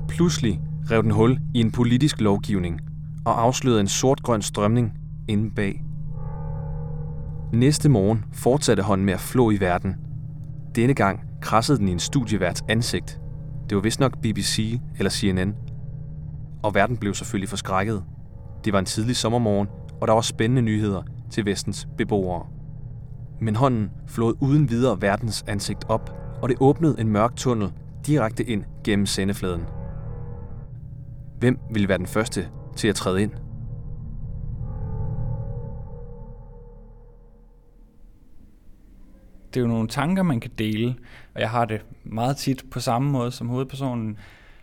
Pludselig 0.09 0.61
rev 0.91 1.03
den 1.03 1.11
hul 1.11 1.39
i 1.55 1.61
en 1.61 1.71
politisk 1.71 2.21
lovgivning 2.21 2.81
og 3.25 3.43
afslørede 3.43 3.81
en 3.81 3.89
sortgrøn 3.89 4.43
strømning 4.43 4.93
inde 5.29 5.51
bag. 5.51 5.85
Næste 7.53 7.89
morgen 7.89 8.25
fortsatte 8.33 8.83
hånden 8.83 9.07
med 9.07 9.15
at 9.15 9.21
flå 9.21 9.51
i 9.51 9.61
verden. 9.61 9.97
Denne 10.75 10.95
gang 10.95 11.21
krassede 11.43 11.79
den 11.79 11.89
i 11.89 11.93
en 11.93 11.99
studieværts 11.99 12.65
ansigt. 12.69 13.21
Det 13.69 13.77
var 13.77 13.83
vist 13.83 14.01
nok 14.01 14.19
BBC 14.19 14.81
eller 14.99 15.11
CNN. 15.11 15.55
Og 16.63 16.75
verden 16.75 16.97
blev 16.97 17.15
selvfølgelig 17.15 17.49
forskrækket. 17.49 18.05
Det 18.65 18.73
var 18.73 18.79
en 18.79 18.85
tidlig 18.85 19.17
sommermorgen, 19.17 19.69
og 20.01 20.09
der 20.09 20.15
var 20.15 20.21
spændende 20.21 20.63
nyheder 20.63 21.03
til 21.31 21.47
vestens 21.47 21.89
beboere. 21.99 22.47
Men 23.41 23.57
hånden 23.57 23.91
flåede 24.07 24.43
uden 24.43 24.71
videre 24.71 25.03
verdens 25.03 25.45
ansigt 25.47 25.85
op, 25.89 26.11
og 26.43 26.49
det 26.49 26.57
åbnede 26.61 27.01
en 27.01 27.09
mørk 27.09 27.37
tunnel 27.37 27.73
direkte 28.07 28.45
ind 28.45 28.65
gennem 28.85 29.07
sendefladen. 29.07 29.63
Hvem 31.39 31.59
ville 31.71 31.89
være 31.89 31.99
den 31.99 32.07
første 32.07 32.49
til 32.77 32.89
at 32.89 32.95
træde 32.95 33.23
ind? 33.23 33.33
Det 39.55 39.61
er 39.61 39.65
jo 39.65 39.67
nogle 39.67 39.89
tanker, 39.89 40.23
man 40.23 40.41
kan 40.41 40.51
dele, 40.59 40.95
og 41.35 41.41
jeg 41.41 41.51
har 41.51 41.65
det 41.65 41.81
meget 42.05 42.37
tit 42.37 42.65
på 42.71 42.81
samme 42.81 43.11
måde 43.11 43.33
som 43.33 43.49
hovedpersonen. 43.49 44.19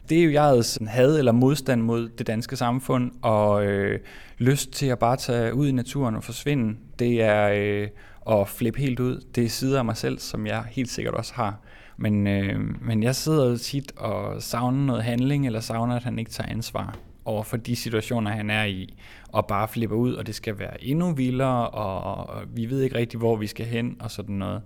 Det 0.09 0.19
er 0.19 0.23
jo 0.23 0.31
jegets 0.31 0.79
had 0.88 1.17
eller 1.17 1.31
modstand 1.31 1.81
mod 1.81 2.09
det 2.09 2.27
danske 2.27 2.55
samfund, 2.55 3.11
og 3.21 3.65
øh, 3.65 3.99
lyst 4.38 4.71
til 4.71 4.85
at 4.85 4.99
bare 4.99 5.17
tage 5.17 5.53
ud 5.53 5.67
i 5.67 5.71
naturen 5.71 6.15
og 6.15 6.23
forsvinde. 6.23 6.77
Det 6.99 7.21
er 7.21 7.49
øh, 7.55 7.88
at 8.29 8.47
flippe 8.47 8.79
helt 8.79 8.99
ud. 8.99 9.23
Det 9.35 9.45
er 9.45 9.49
sider 9.49 9.79
af 9.79 9.85
mig 9.85 9.97
selv, 9.97 10.19
som 10.19 10.47
jeg 10.47 10.63
helt 10.71 10.89
sikkert 10.89 11.13
også 11.13 11.33
har. 11.33 11.59
Men, 11.97 12.27
øh, 12.27 12.59
men 12.81 13.03
jeg 13.03 13.15
sidder 13.15 13.49
jo 13.49 13.57
tit 13.57 13.91
og 13.97 14.41
savner 14.41 14.85
noget 14.85 15.03
handling, 15.03 15.45
eller 15.45 15.59
savner, 15.59 15.95
at 15.95 16.03
han 16.03 16.19
ikke 16.19 16.31
tager 16.31 16.49
ansvar 16.49 16.97
over 17.25 17.43
for 17.43 17.57
de 17.57 17.75
situationer, 17.75 18.31
han 18.31 18.49
er 18.49 18.63
i, 18.63 18.97
og 19.27 19.45
bare 19.45 19.67
flipper 19.67 19.95
ud, 19.95 20.13
og 20.13 20.27
det 20.27 20.35
skal 20.35 20.59
være 20.59 20.83
endnu 20.83 21.11
vildere, 21.11 21.69
og, 21.69 22.27
og 22.27 22.41
vi 22.55 22.69
ved 22.69 22.81
ikke 22.81 22.95
rigtig, 22.95 23.17
hvor 23.17 23.35
vi 23.35 23.47
skal 23.47 23.65
hen, 23.65 23.95
og 23.99 24.11
sådan 24.11 24.35
noget. 24.35 24.61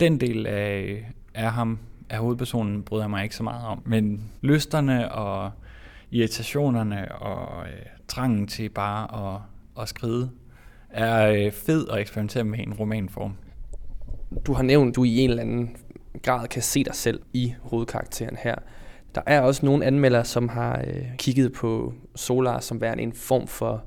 Den 0.00 0.20
del 0.20 0.46
af, 0.46 1.04
af 1.34 1.52
ham, 1.52 1.78
af 2.10 2.18
hovedpersonen, 2.18 2.82
bryder 2.82 3.04
jeg 3.04 3.10
mig 3.10 3.22
ikke 3.22 3.36
så 3.36 3.42
meget 3.42 3.66
om. 3.66 3.82
Men 3.86 4.30
lysterne 4.42 5.12
og 5.12 5.50
irritationerne 6.10 7.12
og 7.12 7.66
øh, 7.66 7.86
trangen 8.08 8.46
til 8.46 8.68
bare 8.68 9.34
at, 9.34 9.40
at 9.82 9.88
skride, 9.88 10.30
er 10.90 11.28
øh, 11.28 11.52
fed 11.52 11.88
at 11.88 11.98
eksperimentere 12.00 12.44
med 12.44 12.58
i 12.58 12.62
en 12.62 12.74
romanform. 12.74 13.36
Du 14.46 14.52
har 14.52 14.62
nævnt, 14.62 14.88
at 14.88 14.96
du 14.96 15.04
i 15.04 15.18
en 15.18 15.30
eller 15.30 15.42
anden 15.42 15.76
grad 16.22 16.48
kan 16.48 16.62
se 16.62 16.84
dig 16.84 16.94
selv 16.94 17.22
i 17.32 17.54
hovedkarakteren 17.62 18.36
her. 18.42 18.54
Der 19.14 19.20
er 19.26 19.40
også 19.40 19.66
nogle 19.66 19.84
anmeldere, 19.84 20.24
som 20.24 20.48
har 20.48 20.84
øh, 20.86 21.04
kigget 21.18 21.52
på 21.52 21.94
Solar 22.14 22.60
som 22.60 22.80
værende 22.80 23.02
en 23.02 23.12
form 23.12 23.46
for 23.46 23.84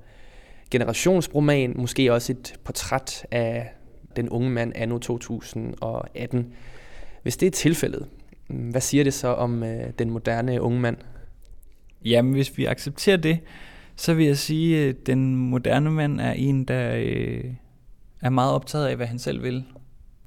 generationsroman, 0.72 1.74
måske 1.76 2.14
også 2.14 2.32
et 2.32 2.60
portræt 2.64 3.26
af 3.32 3.74
den 4.18 4.30
unge 4.30 4.50
mand 4.50 4.72
anno 4.76 4.98
2018. 4.98 6.54
Hvis 7.24 7.38
det 7.38 7.48
er 7.48 7.52
tilfældet, 7.52 8.08
hvad 8.48 8.82
siger 8.82 9.04
det 9.04 9.14
så 9.14 9.28
om 9.28 9.64
øh, 9.64 9.90
den 10.00 10.10
moderne 10.10 10.62
unge 10.62 10.80
mand? 10.80 10.98
Jamen, 12.06 12.34
hvis 12.34 12.58
vi 12.58 12.66
accepterer 12.66 13.18
det, 13.18 13.40
så 13.96 14.14
vil 14.14 14.26
jeg 14.26 14.38
sige, 14.38 14.90
at 14.90 15.08
den 15.08 15.36
moderne 15.36 15.92
mand 15.92 16.22
er 16.22 16.32
en, 16.32 16.66
der 16.66 16.96
øh, 16.96 17.44
er 18.22 18.30
meget 18.30 18.54
optaget 18.54 18.88
af, 18.88 18.96
hvad 18.96 19.08
han 19.08 19.20
selv 19.20 19.44
vil, 19.44 19.66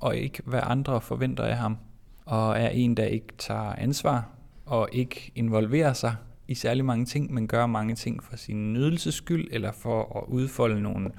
og 0.01 0.17
ikke 0.17 0.43
hvad 0.45 0.61
andre 0.63 1.01
forventer 1.01 1.45
af 1.45 1.57
ham, 1.57 1.77
og 2.25 2.59
er 2.59 2.69
en, 2.69 2.97
der 2.97 3.05
ikke 3.05 3.27
tager 3.39 3.75
ansvar 3.79 4.29
og 4.67 4.89
ikke 4.93 5.33
involverer 5.35 5.93
sig 5.93 6.15
i 6.49 6.55
særlig 6.55 6.85
mange 6.85 7.05
ting, 7.05 7.35
men 7.35 7.49
gør 7.49 7.67
mange 7.67 7.95
ting 7.95 8.23
for 8.23 8.37
sin 8.37 8.73
nydelses 8.73 9.15
skyld, 9.15 9.49
eller 9.51 9.73
for 9.73 10.19
at 10.19 10.25
udfolde 10.29 10.83
nogle 10.83 11.11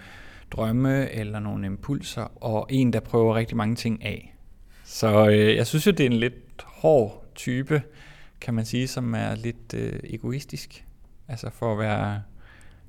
drømme 0.51 1.12
eller 1.12 1.39
nogle 1.39 1.65
impulser, 1.65 2.43
og 2.43 2.67
en, 2.70 2.93
der 2.93 3.00
prøver 3.00 3.36
rigtig 3.36 3.58
mange 3.58 3.75
ting 3.75 4.05
af. 4.05 4.36
Så 4.84 5.29
øh, 5.29 5.55
jeg 5.55 5.67
synes 5.67 5.88
jo, 5.88 5.91
det 5.91 6.00
er 6.00 6.10
en 6.10 6.13
lidt 6.17 6.62
hård 6.63 7.25
type, 7.36 7.81
kan 8.41 8.53
man 8.53 8.65
sige, 8.65 8.88
som 8.88 9.13
er 9.13 9.36
lidt 9.36 9.74
øh, 9.74 10.00
egoistisk. 10.03 10.86
Altså 11.27 11.50
for 11.50 11.74
at 11.74 11.79
være 11.79 12.22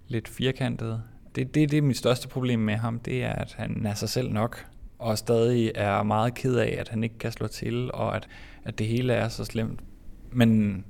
lidt 0.08 0.28
firkantet. 0.28 1.02
Det, 1.34 1.54
det, 1.54 1.70
det 1.70 1.78
er 1.78 1.82
mit 1.82 1.96
største 1.96 2.28
problem 2.28 2.58
med 2.58 2.74
ham, 2.74 2.98
det 2.98 3.24
er, 3.24 3.32
at 3.32 3.54
han 3.58 3.86
er 3.86 3.94
sig 3.94 4.08
selv 4.08 4.32
nok, 4.32 4.66
og 4.98 5.18
stadig 5.18 5.72
er 5.74 6.02
meget 6.02 6.34
ked 6.34 6.56
af, 6.56 6.76
at 6.78 6.88
han 6.88 7.04
ikke 7.04 7.18
kan 7.18 7.32
slå 7.32 7.46
til, 7.46 7.90
og 7.92 8.16
at, 8.16 8.28
at 8.64 8.78
det 8.78 8.86
hele 8.86 9.12
er 9.12 9.28
så 9.28 9.44
slemt. 9.44 9.80
Men 10.32 10.84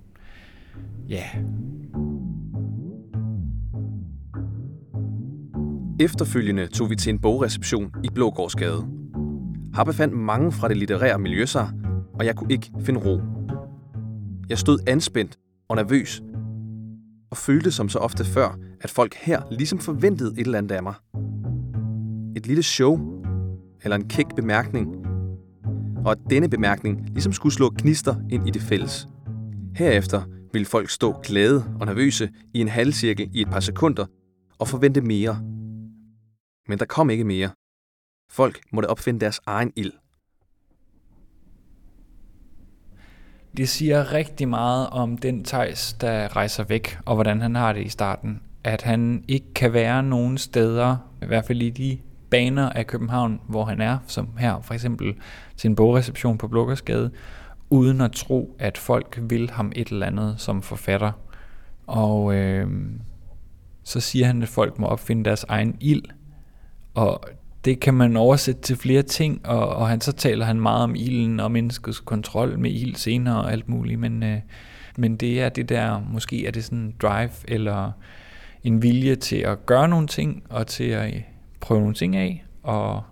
ja... 1.08 1.24
Efterfølgende 6.02 6.66
tog 6.66 6.90
vi 6.90 6.96
til 6.96 7.10
en 7.10 7.18
bogreception 7.18 7.90
i 8.04 8.08
Blågårdsgade. 8.14 8.86
Her 9.76 9.84
befandt 9.84 10.14
mange 10.14 10.52
fra 10.52 10.68
det 10.68 10.76
litterære 10.76 11.18
miljø 11.18 11.46
sig, 11.46 11.70
og 12.14 12.26
jeg 12.26 12.36
kunne 12.36 12.52
ikke 12.52 12.72
finde 12.80 13.00
ro. 13.00 13.20
Jeg 14.48 14.58
stod 14.58 14.78
anspændt 14.86 15.38
og 15.68 15.76
nervøs, 15.76 16.22
og 17.30 17.36
følte 17.36 17.70
som 17.70 17.88
så 17.88 17.98
ofte 17.98 18.24
før, 18.24 18.58
at 18.80 18.90
folk 18.90 19.14
her 19.14 19.42
ligesom 19.50 19.78
forventede 19.78 20.32
et 20.32 20.44
eller 20.46 20.58
andet 20.58 20.74
af 20.74 20.82
mig. 20.82 20.94
Et 22.36 22.46
lille 22.46 22.62
show, 22.62 23.22
eller 23.82 23.96
en 23.96 24.08
kæk 24.08 24.26
bemærkning, 24.36 25.06
og 26.04 26.10
at 26.10 26.18
denne 26.30 26.48
bemærkning 26.48 27.08
ligesom 27.10 27.32
skulle 27.32 27.54
slå 27.54 27.70
knister 27.70 28.14
ind 28.30 28.48
i 28.48 28.50
det 28.50 28.62
fælles. 28.62 29.08
Herefter 29.76 30.22
ville 30.52 30.66
folk 30.66 30.90
stå 30.90 31.20
glade 31.22 31.64
og 31.80 31.86
nervøse 31.86 32.28
i 32.54 32.60
en 32.60 32.68
halvcirkel 32.68 33.28
i 33.32 33.40
et 33.40 33.48
par 33.48 33.60
sekunder 33.60 34.06
og 34.58 34.68
forvente 34.68 35.00
mere. 35.00 35.52
Men 36.72 36.78
der 36.78 36.84
kom 36.84 37.10
ikke 37.10 37.24
mere. 37.24 37.50
Folk 38.30 38.60
måtte 38.70 38.86
opfinde 38.86 39.20
deres 39.20 39.40
egen 39.46 39.72
ild. 39.76 39.92
Det 43.56 43.68
siger 43.68 44.12
rigtig 44.12 44.48
meget 44.48 44.90
om 44.90 45.18
den 45.18 45.44
Tejs, 45.44 45.92
der 45.92 46.36
rejser 46.36 46.64
væk, 46.64 46.98
og 47.06 47.14
hvordan 47.14 47.40
han 47.40 47.54
har 47.54 47.72
det 47.72 47.86
i 47.86 47.88
starten. 47.88 48.42
At 48.64 48.82
han 48.82 49.24
ikke 49.28 49.54
kan 49.54 49.72
være 49.72 50.02
nogen 50.02 50.38
steder, 50.38 50.96
i 51.22 51.26
hvert 51.26 51.44
fald 51.44 51.62
i 51.62 51.70
de 51.70 51.98
baner 52.30 52.70
af 52.70 52.86
København, 52.86 53.40
hvor 53.48 53.64
han 53.64 53.80
er, 53.80 53.98
som 54.06 54.36
her 54.36 54.60
for 54.60 54.74
eksempel 54.74 55.14
til 55.56 55.68
en 55.68 55.76
bogreception 55.76 56.38
på 56.38 56.48
Blukkersgade, 56.48 57.10
uden 57.70 58.00
at 58.00 58.12
tro, 58.12 58.56
at 58.58 58.78
folk 58.78 59.18
vil 59.22 59.50
ham 59.50 59.72
et 59.76 59.88
eller 59.88 60.06
andet 60.06 60.34
som 60.38 60.62
forfatter. 60.62 61.12
Og 61.86 62.34
øh, 62.34 62.68
så 63.82 64.00
siger 64.00 64.26
han, 64.26 64.42
at 64.42 64.48
folk 64.48 64.78
må 64.78 64.86
opfinde 64.86 65.24
deres 65.24 65.44
egen 65.48 65.76
ild. 65.80 66.02
Og 66.94 67.20
det 67.64 67.80
kan 67.80 67.94
man 67.94 68.16
oversætte 68.16 68.60
til 68.60 68.76
flere 68.76 69.02
ting, 69.02 69.46
og, 69.46 69.68
og 69.68 69.88
han 69.88 70.00
så 70.00 70.12
taler 70.12 70.44
han 70.44 70.60
meget 70.60 70.84
om 70.84 70.94
ilden 70.94 71.40
og 71.40 71.52
menneskets 71.52 72.00
kontrol 72.00 72.58
med 72.58 72.70
ild 72.70 72.96
senere 72.96 73.36
og 73.36 73.52
alt 73.52 73.68
muligt, 73.68 74.00
men, 74.00 74.22
øh, 74.22 74.38
men 74.98 75.16
det 75.16 75.42
er 75.42 75.48
det 75.48 75.68
der, 75.68 76.00
måske 76.12 76.46
er 76.46 76.50
det 76.50 76.64
sådan 76.64 76.78
en 76.78 76.94
drive 77.02 77.30
eller 77.48 77.92
en 78.64 78.82
vilje 78.82 79.16
til 79.16 79.36
at 79.36 79.66
gøre 79.66 79.88
nogle 79.88 80.06
ting 80.06 80.42
og 80.50 80.66
til 80.66 80.84
at 80.84 81.14
øh, 81.14 81.22
prøve 81.60 81.80
nogle 81.80 81.94
ting 81.94 82.16
af, 82.16 82.44
og 82.62 83.02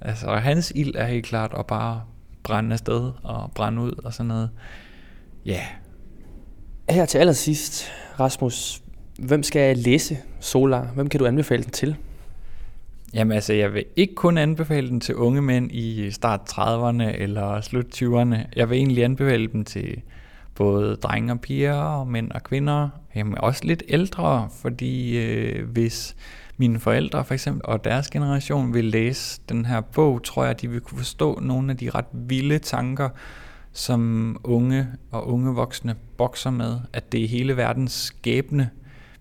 altså 0.00 0.36
hans 0.36 0.72
ild 0.74 0.94
er 0.94 1.04
helt 1.04 1.26
klart 1.26 1.54
at 1.58 1.66
bare 1.66 2.02
brænde 2.42 2.72
afsted 2.72 3.12
og 3.22 3.50
brænde 3.54 3.82
ud 3.82 3.92
og 4.04 4.14
sådan 4.14 4.28
noget. 4.28 4.50
Ja. 5.46 5.50
Yeah. 5.52 6.96
Her 6.96 7.06
til 7.06 7.18
allersidst, 7.18 7.90
Rasmus, 8.20 8.82
hvem 9.18 9.42
skal 9.42 9.78
læse 9.78 10.18
Solar? 10.40 10.84
Hvem 10.84 11.08
kan 11.08 11.20
du 11.20 11.26
anbefale 11.26 11.62
den 11.62 11.72
til? 11.72 11.96
Jamen 13.14 13.32
altså, 13.32 13.52
jeg 13.52 13.74
vil 13.74 13.84
ikke 13.96 14.14
kun 14.14 14.38
anbefale 14.38 14.88
den 14.88 15.00
til 15.00 15.14
unge 15.14 15.42
mænd 15.42 15.72
i 15.72 16.10
start 16.10 16.40
30'erne 16.50 17.02
eller 17.02 17.60
slut 17.60 18.02
20'erne. 18.02 18.36
Jeg 18.56 18.70
vil 18.70 18.76
egentlig 18.76 19.04
anbefale 19.04 19.46
den 19.46 19.64
til 19.64 20.02
både 20.54 20.96
drenge 20.96 21.32
og 21.32 21.40
piger 21.40 21.74
og 21.74 22.08
mænd 22.08 22.30
og 22.30 22.42
kvinder. 22.42 22.88
Jamen 23.14 23.38
også 23.38 23.64
lidt 23.64 23.82
ældre, 23.88 24.48
fordi 24.62 25.18
øh, 25.18 25.68
hvis 25.68 26.16
mine 26.56 26.80
forældre 26.80 27.24
for 27.24 27.34
eksempel 27.34 27.62
og 27.64 27.84
deres 27.84 28.10
generation 28.10 28.74
vil 28.74 28.84
læse 28.84 29.40
den 29.48 29.64
her 29.64 29.80
bog, 29.80 30.22
tror 30.24 30.44
jeg, 30.44 30.60
de 30.60 30.68
vil 30.70 30.80
kunne 30.80 30.98
forstå 30.98 31.38
nogle 31.40 31.70
af 31.70 31.76
de 31.76 31.90
ret 31.90 32.06
vilde 32.12 32.58
tanker, 32.58 33.08
som 33.72 34.36
unge 34.44 34.86
og 35.10 35.28
unge 35.28 35.54
voksne 35.54 35.96
bokser 36.16 36.50
med, 36.50 36.78
at 36.92 37.12
det 37.12 37.24
er 37.24 37.28
hele 37.28 37.56
verdens 37.56 37.92
skæbne, 37.92 38.70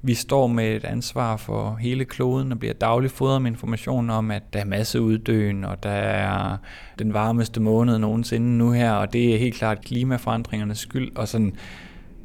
vi 0.02 0.14
står 0.14 0.48
med 0.48 0.76
et 0.76 0.84
ansvar 0.84 1.38
for 1.38 1.76
hele 1.76 2.06
kloden 2.06 2.52
og 2.52 2.60
bliver 2.60 2.74
dagligt 2.74 3.14
fodret 3.14 3.42
med 3.42 3.52
information 3.52 4.10
om, 4.10 4.32
at 4.32 4.54
der 4.54 4.60
er 4.60 4.66
masse 4.66 5.02
uddøen, 5.02 5.66
og 5.66 5.84
der 5.84 5.90
er 5.90 6.58
den 7.00 7.14
varmeste 7.14 7.62
måned 7.62 7.98
nogensinde 7.98 8.58
nu 8.58 8.72
her, 8.72 8.92
og 8.92 9.14
det 9.14 9.34
er 9.34 9.38
helt 9.38 9.56
klart 9.56 9.86
klimaforandringernes 9.86 10.78
skyld. 10.78 11.16
Og 11.16 11.28
sådan, 11.28 11.56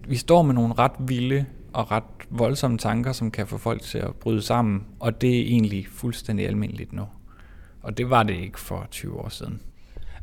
vi 0.09 0.17
står 0.17 0.43
med 0.43 0.55
nogle 0.55 0.75
ret 0.75 0.93
vilde 0.99 1.45
og 1.73 1.91
ret 1.91 2.05
voldsomme 2.31 2.79
tanker, 2.79 3.13
som 3.13 3.31
kan 3.31 3.47
få 3.47 3.59
folk 3.59 3.83
til 3.83 3.99
at 3.99 4.15
bryde 4.15 4.43
sammen, 4.43 4.85
og 5.01 5.21
det 5.21 5.37
er 5.37 5.43
egentlig 5.43 5.87
fuldstændig 5.91 6.47
almindeligt 6.47 6.93
nu. 6.93 7.03
Og 7.83 7.99
det 7.99 8.11
var 8.11 8.23
det 8.23 8.37
ikke 8.37 8.61
for 8.61 8.87
20 8.91 9.21
år 9.21 9.29
siden. 9.29 9.61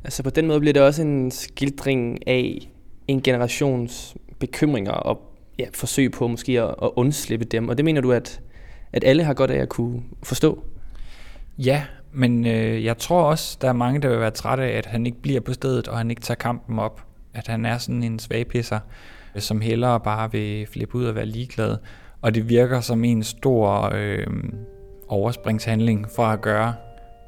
Altså 0.03 0.23
på 0.23 0.29
den 0.29 0.47
måde 0.47 0.59
bliver 0.59 0.73
det 0.73 0.81
også 0.81 1.01
en 1.01 1.31
skildring 1.31 2.27
af 2.27 2.69
en 3.07 3.21
generations 3.21 4.15
bekymringer 4.39 4.91
og 4.91 5.32
ja, 5.59 5.65
forsøg 5.73 6.11
på 6.11 6.27
måske 6.27 6.61
at, 6.61 6.75
at 6.83 6.89
undslippe 6.95 7.45
dem. 7.45 7.69
Og 7.69 7.77
det 7.77 7.85
mener 7.85 8.01
du, 8.01 8.11
at, 8.11 8.41
at 8.93 9.03
alle 9.03 9.23
har 9.23 9.33
godt 9.33 9.51
af 9.51 9.61
at 9.61 9.69
kunne 9.69 10.03
forstå? 10.23 10.63
Ja, 11.57 11.83
men 12.11 12.47
øh, 12.47 12.83
jeg 12.83 12.97
tror 12.97 13.23
også, 13.23 13.57
der 13.61 13.69
er 13.69 13.73
mange, 13.73 14.01
der 14.01 14.09
vil 14.09 14.19
være 14.19 14.31
trætte 14.31 14.63
af, 14.63 14.77
at 14.77 14.85
han 14.85 15.05
ikke 15.05 15.21
bliver 15.21 15.41
på 15.41 15.53
stedet, 15.53 15.87
og 15.87 15.97
han 15.97 16.09
ikke 16.09 16.21
tager 16.21 16.35
kampen 16.35 16.79
op. 16.79 17.05
At 17.33 17.47
han 17.47 17.65
er 17.65 17.77
sådan 17.77 18.03
en 18.03 18.19
svagpisser, 18.19 18.79
øh, 19.35 19.41
som 19.41 19.61
hellere 19.61 19.99
bare 19.99 20.31
vil 20.31 20.67
flippe 20.67 20.95
ud 20.95 21.05
og 21.05 21.15
være 21.15 21.25
ligeglad. 21.25 21.77
Og 22.21 22.35
det 22.35 22.49
virker 22.49 22.81
som 22.81 23.03
en 23.03 23.23
stor 23.23 23.91
øh, 23.95 24.27
overspringshandling 25.07 26.07
fra 26.15 26.33
at 26.33 26.41
gøre 26.41 26.73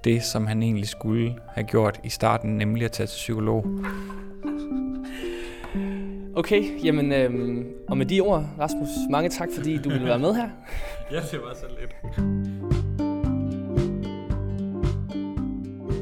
det, 0.04 0.24
som 0.24 0.48
han 0.48 0.64
egentlig 0.64 0.88
skulle 0.88 1.36
have 1.54 1.68
gjort 1.68 2.00
i 2.04 2.10
starten, 2.10 2.58
nemlig 2.58 2.86
at 2.86 2.92
tage 2.92 3.08
til 3.08 3.16
psykolog. 3.16 3.66
Okay, 6.38 6.84
jamen, 6.84 7.12
øhm, 7.12 7.66
og 7.88 7.98
med 7.98 8.06
de 8.06 8.22
ord, 8.22 8.46
Rasmus, 8.60 8.90
mange 9.12 9.30
tak, 9.30 9.50
fordi 9.56 9.78
du 9.78 9.90
ville 9.90 10.06
være 10.06 10.20
med 10.20 10.34
her. 10.34 10.50
ja, 11.12 11.20
det 11.32 11.40
var 11.42 11.54
så 11.54 11.66
lidt. 11.80 11.96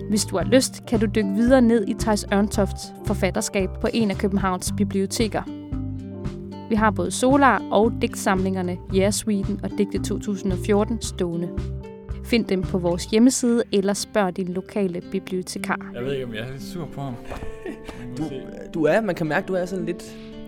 Hvis 0.10 0.26
du 0.26 0.38
har 0.38 0.46
lyst, 0.46 0.86
kan 0.86 1.00
du 1.00 1.06
dykke 1.16 1.30
videre 1.30 1.62
ned 1.62 1.88
i 1.88 1.94
Thijs 2.00 2.26
Ørntofts 2.34 2.94
forfatterskab 3.06 3.70
på 3.82 3.88
en 3.94 4.12
af 4.12 4.18
Københavns 4.18 4.74
biblioteker. 4.78 5.42
Vi 6.70 6.76
har 6.76 6.92
både 6.92 7.12
Solar 7.12 7.62
og 7.72 7.94
digtsamlingerne 8.02 8.78
Jægersuiten 8.94 9.60
og 9.64 9.70
Digte 9.78 10.04
2014 10.04 11.02
stående. 11.02 11.50
Find 12.26 12.46
dem 12.46 12.62
på 12.62 12.78
vores 12.78 13.06
hjemmeside 13.06 13.64
eller 13.72 13.94
spørg 13.94 14.38
din 14.38 14.48
lokale 14.48 15.02
bibliotekar. 15.12 15.92
Jeg 15.94 16.06
ved 16.06 16.14
ikke, 16.14 16.26
om 16.26 16.34
jeg 16.34 16.42
er 16.42 16.52
lidt 16.52 16.64
sur 16.64 16.86
på 16.86 17.02
ham. 17.02 17.16
Du, 18.18 18.24
du 18.74 18.84
er, 18.84 19.02
man 19.02 19.16
kan 19.16 19.28
mærke, 19.28 19.48
du 19.48 19.54
er 19.54 19.66
sådan 19.66 19.86
lidt 19.86 20.04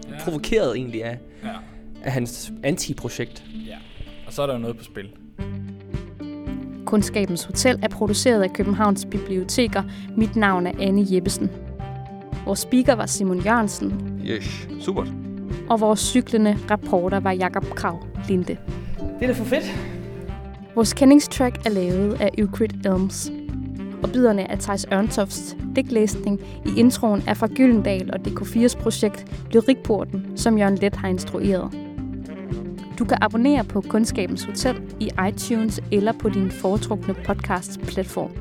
ja. 0.10 0.24
provokeret 0.24 0.75
egentlig 0.77 1.04
af, 1.04 1.18
Ja. 1.44 1.50
af 2.04 2.12
hans 2.12 2.51
anti-projekt. 2.63 3.44
ja. 3.68 3.75
Og 4.27 4.34
så 4.34 4.42
er 4.42 4.48
der 4.48 4.54
jo 4.54 4.60
noget 4.60 4.77
på 4.77 4.84
spil. 4.84 5.10
Kundskabens 6.86 7.44
Hotel 7.44 7.80
er 7.84 7.88
produceret 7.88 8.42
af 8.44 8.54
Københavns 8.54 9.06
Biblioteker. 9.12 9.84
Mit 10.18 10.36
navn 10.36 10.68
er 10.68 10.72
Anne 10.80 11.06
Jeppesen. 11.10 11.50
Vores 12.46 12.60
speaker 12.60 12.94
var 12.96 13.06
Simon 13.06 13.39
Jørgensen, 13.39 14.20
Yes, 14.25 14.68
super. 14.82 15.06
og 15.70 15.80
vores 15.82 16.00
cyklende 16.00 16.58
reporter 16.72 17.20
var 17.20 17.32
Jakob 17.32 17.63
Krav 17.75 18.04
Linde. 18.27 18.46
Det 18.46 18.58
er 19.22 19.27
da 19.27 19.34
for 19.34 19.46
fedt. 19.46 19.63
Vores 20.75 20.94
kendingstrack 20.94 21.65
er 21.65 21.70
lavet 21.70 22.22
af 22.22 22.30
Euclid 22.38 22.86
Elms. 22.86 23.32
Og 24.05 24.12
biderne 24.12 24.51
af 24.51 24.59
Thijs 24.59 24.85
Ørntofts 24.93 25.57
digtlæsning 25.75 26.41
i 26.65 26.79
introen 26.79 27.24
er 27.27 27.33
fra 27.33 27.47
Gyldendal 27.47 28.13
og 28.13 28.19
DK4's 28.27 28.77
projekt 28.79 29.25
Lyrikporten, 29.51 30.38
som 30.38 30.57
Jørgen 30.57 30.75
Let 30.75 30.95
har 30.95 31.07
instrueret. 31.07 31.71
Du 33.00 33.05
kan 33.05 33.17
abonnere 33.21 33.63
på 33.63 33.81
Kundskabens 33.81 34.43
Hotel 34.43 34.75
i 35.00 35.09
iTunes 35.29 35.81
eller 35.91 36.12
på 36.12 36.29
din 36.29 36.51
foretrukne 36.51 37.13
podcast-platform. 37.13 38.31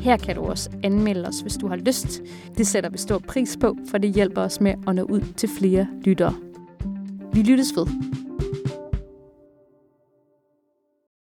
Her 0.00 0.16
kan 0.16 0.36
du 0.36 0.42
også 0.42 0.70
anmelde 0.82 1.28
os, 1.28 1.40
hvis 1.40 1.56
du 1.56 1.68
har 1.68 1.76
lyst. 1.76 2.22
Det 2.58 2.66
sætter 2.66 2.90
vi 2.90 2.98
stor 2.98 3.18
pris 3.18 3.56
på, 3.60 3.76
for 3.90 3.98
det 3.98 4.14
hjælper 4.14 4.42
os 4.42 4.60
med 4.60 4.74
at 4.86 4.94
nå 4.94 5.02
ud 5.02 5.20
til 5.36 5.48
flere 5.58 5.86
lyttere. 6.04 6.34
Vi 7.32 7.42
lyttes 7.42 7.76
ved. 7.76 7.86